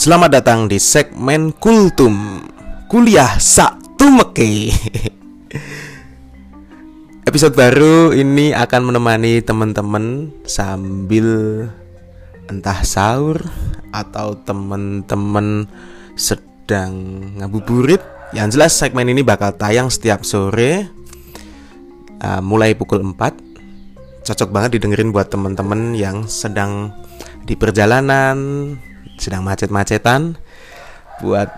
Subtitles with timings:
[0.00, 2.40] Selamat datang di segmen Kultum.
[2.88, 4.72] Kuliah Sak Tumeke.
[7.28, 11.28] Episode baru ini akan menemani teman-teman sambil
[12.48, 13.44] entah sahur
[13.92, 15.68] atau teman-teman
[16.16, 18.00] sedang ngabuburit.
[18.32, 20.88] Yang jelas segmen ini bakal tayang setiap sore
[22.24, 26.88] uh, mulai pukul 4 Cocok banget didengerin buat teman-teman yang sedang
[27.44, 28.40] di perjalanan
[29.20, 30.40] sedang macet-macetan
[31.20, 31.52] buat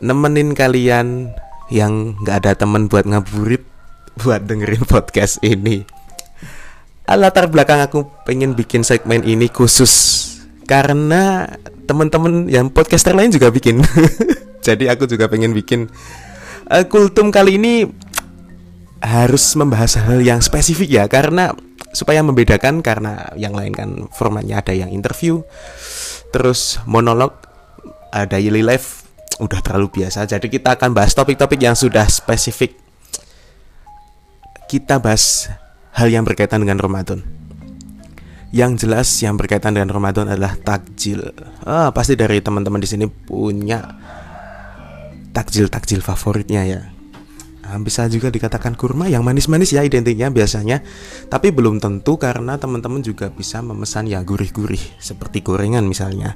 [0.00, 1.34] nemenin kalian
[1.68, 3.66] yang nggak ada temen buat ngaburit
[4.22, 5.84] buat dengerin podcast ini.
[7.10, 9.90] Latar belakang aku pengen bikin segmen ini khusus
[10.70, 11.50] karena
[11.90, 13.82] temen-temen yang podcaster lain juga bikin.
[14.66, 15.90] Jadi aku juga pengen bikin
[16.70, 17.90] uh, kultum kali ini
[19.02, 21.56] harus membahas hal yang spesifik ya karena
[21.90, 25.42] supaya membedakan karena yang lain kan formatnya ada yang interview
[26.30, 27.34] terus monolog
[28.14, 29.06] uh, daily life
[29.42, 30.26] udah terlalu biasa.
[30.28, 32.76] Jadi kita akan bahas topik-topik yang sudah spesifik.
[34.70, 35.50] Kita bahas
[35.96, 37.26] hal yang berkaitan dengan Ramadan.
[38.50, 41.22] Yang jelas yang berkaitan dengan Ramadan adalah takjil.
[41.62, 43.82] Ah, pasti dari teman-teman di sini punya
[45.30, 46.99] takjil-takjil favoritnya ya
[47.78, 50.82] bisa juga dikatakan kurma yang manis-manis ya identiknya biasanya.
[51.30, 56.34] Tapi belum tentu karena teman-teman juga bisa memesan yang gurih-gurih seperti gorengan misalnya.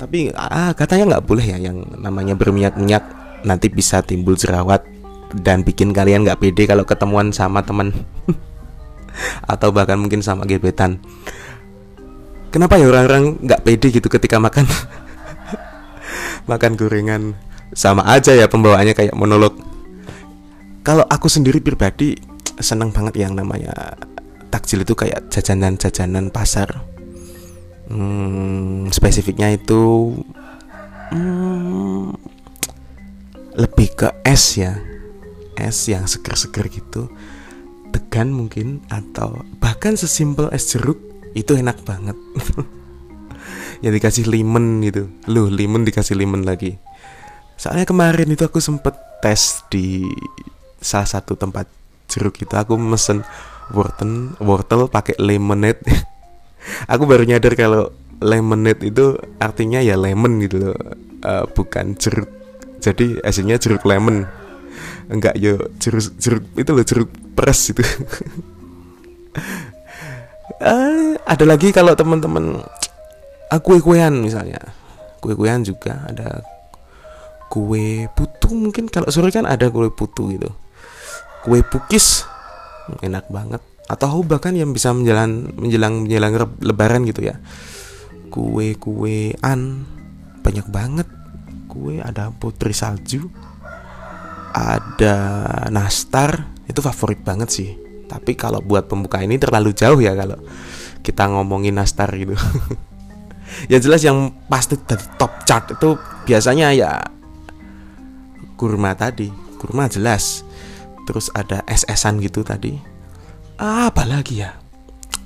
[0.00, 3.04] Tapi ah katanya nggak boleh ya yang namanya berminyak-minyak
[3.44, 4.84] nanti bisa timbul jerawat
[5.36, 7.92] dan bikin kalian nggak pede kalau ketemuan sama teman.
[9.52, 11.00] Atau bahkan mungkin sama gebetan.
[12.54, 14.64] Kenapa ya orang-orang nggak pede gitu ketika makan?
[16.50, 17.34] Makan gorengan.
[17.74, 19.65] Sama aja ya pembawaannya kayak monolog
[20.86, 22.14] kalau aku sendiri pribadi
[22.62, 23.98] seneng banget yang namanya
[24.54, 26.70] takjil itu kayak jajanan-jajanan pasar.
[27.90, 30.14] Hmm, spesifiknya itu
[31.10, 32.14] hmm,
[33.58, 34.78] lebih ke es ya.
[35.58, 37.10] Es yang seger-seger gitu.
[37.90, 41.02] Tegan mungkin atau bahkan sesimpel es jeruk
[41.34, 42.14] itu enak banget.
[43.84, 45.08] Yang dikasih lemon gitu.
[45.28, 46.76] Loh lemon dikasih lemon lagi.
[47.56, 48.92] Soalnya kemarin itu aku sempet
[49.24, 50.04] tes di
[50.86, 51.66] salah satu tempat
[52.06, 53.26] jeruk itu aku mesen
[53.74, 55.82] wortel wortel pakai lemonade.
[56.90, 60.78] Aku baru nyadar kalau lemonade itu artinya ya lemon gitu loh
[61.22, 62.26] uh, bukan jeruk.
[62.82, 64.26] Jadi hasilnya jeruk lemon.
[65.06, 67.86] Enggak yo jeruk jeruk itu loh jeruk peres itu.
[70.58, 72.58] Uh, ada lagi kalau teman-teman
[73.54, 74.58] uh, kue-kuean misalnya.
[75.22, 76.42] Kue-kuean juga ada
[77.46, 78.90] kue putu mungkin.
[78.90, 80.50] Kalau sore kan ada kue putu gitu
[81.42, 82.24] kue pukis
[83.02, 83.62] enak banget.
[83.86, 86.32] Atau bahkan yang bisa menjelang menjelang menjelang
[86.62, 87.38] lebaran gitu ya.
[88.30, 89.86] Kue kuean
[90.42, 91.08] banyak banget.
[91.66, 93.28] Kue ada putri salju
[94.56, 95.16] ada
[95.68, 97.70] nastar itu favorit banget sih.
[98.08, 100.40] Tapi kalau buat pembuka ini terlalu jauh ya kalau
[101.04, 102.32] kita ngomongin nastar gitu.
[103.70, 105.96] Ya jelas yang pasti dari top chart itu
[106.28, 106.98] biasanya ya
[108.58, 109.30] kurma tadi.
[109.56, 110.45] Kurma jelas
[111.06, 112.76] terus ada es-esan gitu tadi.
[113.56, 114.58] Ah, apa lagi ya?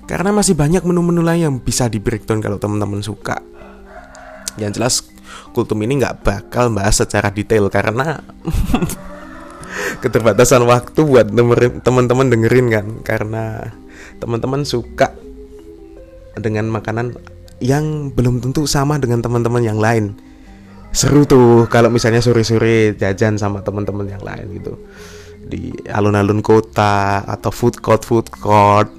[0.07, 3.41] Karena masih banyak menu-menu lain yang bisa di breakdown kalau teman-teman suka.
[4.61, 4.95] Yang jelas
[5.57, 8.21] kultum ini nggak bakal bahas secara detail karena
[10.03, 11.33] keterbatasan waktu buat
[11.83, 12.87] teman-teman dengerin kan.
[13.03, 13.73] Karena
[14.21, 15.17] teman-teman suka
[16.39, 17.17] dengan makanan
[17.61, 20.17] yang belum tentu sama dengan teman-teman yang lain
[20.91, 24.75] seru tuh kalau misalnya sore-sore jajan sama teman-teman yang lain gitu.
[25.51, 28.91] Di alun-alun kota atau food court food court.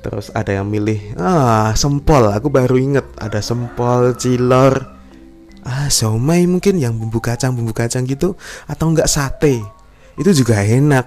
[0.00, 4.98] Terus ada yang milih ah sempol aku baru inget ada sempol cilor.
[5.60, 8.34] Ah somai mungkin yang bumbu kacang bumbu kacang gitu
[8.66, 9.60] atau enggak sate.
[10.18, 11.06] Itu juga enak.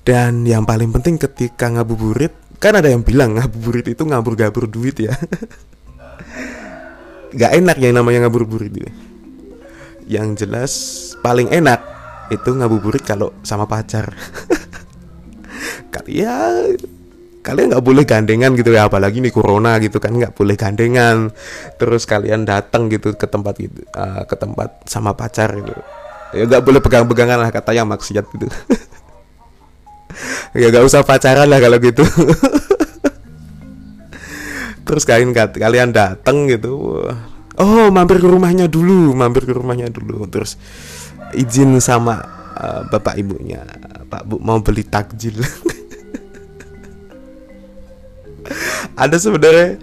[0.00, 5.12] Dan yang paling penting ketika ngabuburit kan ada yang bilang ngabuburit itu ngabur-gabur duit ya.
[7.36, 9.09] Nggak enak yang namanya ngabuburit itu
[10.10, 11.78] yang jelas paling enak
[12.34, 14.10] itu ngabuburit kalau sama pacar.
[15.94, 16.74] Kalian
[17.40, 21.30] kalian nggak boleh gandengan gitu ya apalagi nih corona gitu kan nggak boleh gandengan.
[21.78, 25.78] Terus kalian datang gitu ke tempat gitu uh, ke tempat sama pacar gitu.
[26.34, 28.50] Ya nggak boleh pegang-pegangan lah kata yang maksiat gitu.
[30.50, 32.02] Ya nggak usah pacaran lah kalau gitu.
[34.86, 37.06] Terus kalian kalian datang gitu
[37.60, 40.24] oh mampir ke rumahnya dulu mampir ke rumahnya dulu.
[40.26, 40.56] Terus
[41.36, 42.18] izin sama
[42.56, 43.62] uh, bapak ibunya
[44.10, 45.38] pak bu mau beli takjil.
[49.00, 49.78] Ada sebenarnya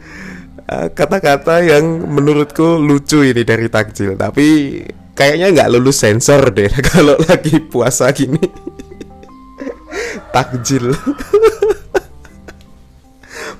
[0.68, 4.78] eh, kata-kata uh, yang menurutku lucu ini dari takjil tapi
[5.16, 8.42] kayaknya nggak lulus sensor deh kalau lagi puasa gini.
[10.36, 10.94] Takjil.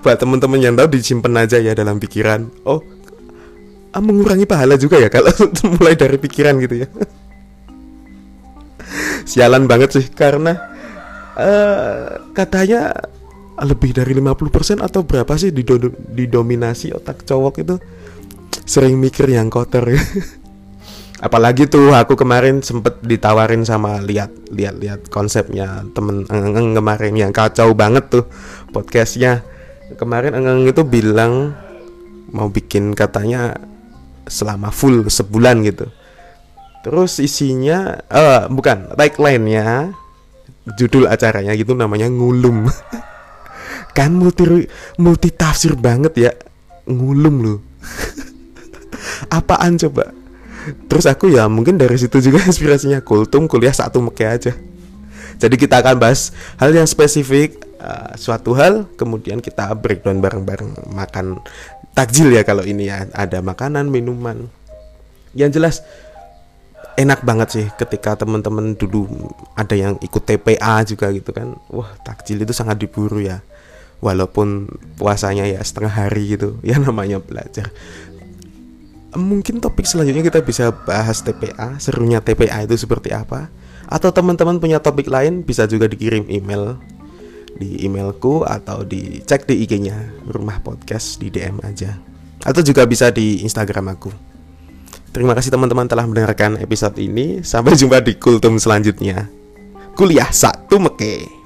[0.04, 2.54] Buat teman-teman yang tahu disimpan aja ya dalam pikiran.
[2.70, 2.97] Oh
[4.02, 5.32] mengurangi pahala juga ya kalau
[5.78, 6.88] mulai dari pikiran gitu ya
[9.28, 10.56] sialan banget sih karena
[11.36, 12.96] uh, katanya
[13.58, 15.50] lebih dari 50% atau berapa sih
[16.14, 17.76] didominasi otak cowok itu
[18.68, 19.98] sering mikir yang kotor ya.
[21.26, 27.34] Apalagi tuh aku kemarin sempet ditawarin sama lihat lihat lihat konsepnya temen Engeng kemarin yang
[27.34, 28.30] kacau banget tuh
[28.70, 29.42] podcastnya.
[29.98, 31.58] Kemarin Engeng itu bilang
[32.30, 33.58] mau bikin katanya
[34.28, 35.88] selama full sebulan gitu.
[36.86, 39.92] Terus isinya, uh, bukan tagline-nya,
[40.80, 42.68] judul acaranya gitu namanya ngulum.
[43.98, 44.70] kan multi
[45.02, 46.32] multi tafsir banget ya
[46.86, 47.56] ngulum lu
[49.38, 50.14] apaan coba
[50.86, 54.54] terus aku ya mungkin dari situ juga inspirasinya kultum kuliah satu meke aja
[55.42, 56.30] jadi kita akan bahas
[56.62, 61.42] hal yang spesifik uh, suatu hal kemudian kita breakdown bareng-bareng makan
[61.98, 63.10] takjil ya kalau ini ya.
[63.10, 64.46] Ada makanan minuman.
[65.34, 65.76] Yang jelas
[66.98, 69.10] enak banget sih ketika teman-teman dulu
[69.54, 71.58] ada yang ikut TPA juga gitu kan.
[71.74, 73.42] Wah takjil itu sangat diburu ya.
[73.98, 74.70] Walaupun
[75.02, 77.74] puasanya ya setengah hari gitu ya namanya belajar.
[79.18, 83.50] Mungkin topik selanjutnya kita bisa bahas TPA serunya TPA itu seperti apa?
[83.90, 86.78] Atau teman-teman punya topik lain bisa juga dikirim email
[87.56, 91.96] di emailku atau dicek di IG-nya rumah podcast di DM aja.
[92.44, 94.12] Atau juga bisa di Instagram aku.
[95.16, 97.42] Terima kasih teman-teman telah mendengarkan episode ini.
[97.42, 99.26] Sampai jumpa di kultum selanjutnya.
[99.98, 101.37] Kuliah satu meke